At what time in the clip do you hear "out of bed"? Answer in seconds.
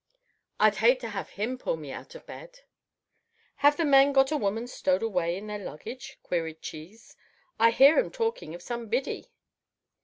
1.91-2.61